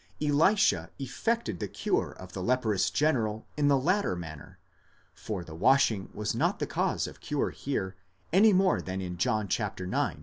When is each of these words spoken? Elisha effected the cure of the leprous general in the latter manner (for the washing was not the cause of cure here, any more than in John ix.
Elisha 0.19 0.89
effected 0.97 1.59
the 1.59 1.67
cure 1.67 2.09
of 2.13 2.33
the 2.33 2.41
leprous 2.41 2.89
general 2.89 3.45
in 3.55 3.67
the 3.67 3.77
latter 3.77 4.15
manner 4.15 4.57
(for 5.13 5.43
the 5.43 5.53
washing 5.53 6.09
was 6.11 6.33
not 6.33 6.57
the 6.57 6.65
cause 6.65 7.05
of 7.05 7.21
cure 7.21 7.51
here, 7.51 7.95
any 8.33 8.51
more 8.51 8.81
than 8.81 8.99
in 8.99 9.15
John 9.17 9.45
ix. 9.55 10.15